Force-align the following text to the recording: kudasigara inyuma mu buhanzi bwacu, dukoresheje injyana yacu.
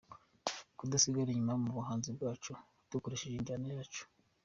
kudasigara 0.77 1.29
inyuma 1.31 1.53
mu 1.63 1.69
buhanzi 1.77 2.09
bwacu, 2.15 2.51
dukoresheje 2.91 3.35
injyana 3.37 3.67
yacu. 3.77 4.03